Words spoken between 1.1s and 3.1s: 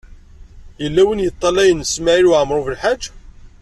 i yeṭṭalayen Smawil Waɛmaṛ U Belḥaǧ.